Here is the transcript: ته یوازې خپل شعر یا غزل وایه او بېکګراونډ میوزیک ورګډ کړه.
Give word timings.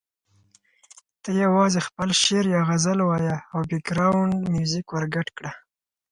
ته 1.21 1.29
یوازې 1.43 1.79
خپل 1.87 2.09
شعر 2.21 2.45
یا 2.55 2.61
غزل 2.69 2.99
وایه 3.03 3.35
او 3.53 3.59
بېکګراونډ 3.69 4.35
میوزیک 4.53 4.85
ورګډ 4.91 5.27
کړه. 5.37 5.51